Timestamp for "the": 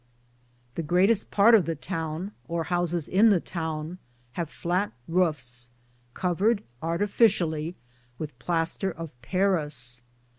0.73-0.81, 1.65-1.75, 3.29-3.39